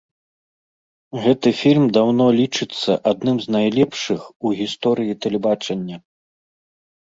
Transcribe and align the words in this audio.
Гэты 1.25 1.49
фільм 1.61 1.85
даўно 1.97 2.25
лічыцца 2.39 2.91
адным 3.13 3.37
з 3.45 3.55
найлепшых 3.57 4.21
у 4.45 4.57
гісторыі 4.63 5.19
тэлебачання. 5.29 5.97